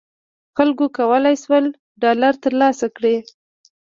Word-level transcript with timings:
خلکو 0.57 0.85
کولای 0.97 1.35
شول 1.43 1.65
ډالر 2.01 2.33
تر 2.43 2.53
لاسه 2.61 2.87
کړي. 2.95 3.15